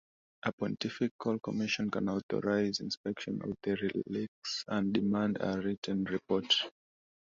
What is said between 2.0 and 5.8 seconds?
authorize inspection of the relics and demand a